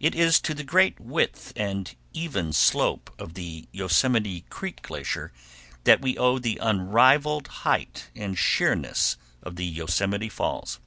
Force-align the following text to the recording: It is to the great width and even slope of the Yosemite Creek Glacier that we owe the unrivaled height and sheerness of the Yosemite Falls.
It 0.00 0.16
is 0.16 0.40
to 0.40 0.54
the 0.54 0.64
great 0.64 0.98
width 0.98 1.52
and 1.54 1.94
even 2.12 2.52
slope 2.52 3.14
of 3.16 3.34
the 3.34 3.68
Yosemite 3.70 4.40
Creek 4.50 4.82
Glacier 4.82 5.32
that 5.84 6.00
we 6.02 6.18
owe 6.18 6.40
the 6.40 6.58
unrivaled 6.60 7.46
height 7.62 8.08
and 8.16 8.36
sheerness 8.36 9.16
of 9.44 9.54
the 9.54 9.64
Yosemite 9.66 10.30
Falls. 10.30 10.80